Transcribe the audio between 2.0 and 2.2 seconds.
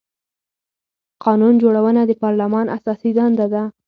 د